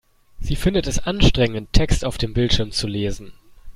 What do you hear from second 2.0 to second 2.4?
auf dem